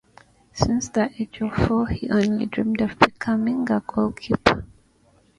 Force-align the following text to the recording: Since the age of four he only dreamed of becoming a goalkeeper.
Since 0.55 0.89
the 0.89 1.11
age 1.19 1.41
of 1.41 1.53
four 1.53 1.85
he 1.85 2.09
only 2.09 2.47
dreamed 2.47 2.81
of 2.81 2.97
becoming 2.97 3.69
a 3.71 3.83
goalkeeper. 3.85 4.65